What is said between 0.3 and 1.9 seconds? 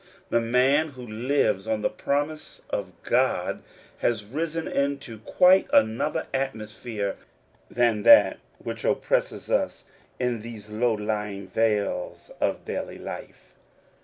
The man who lives on the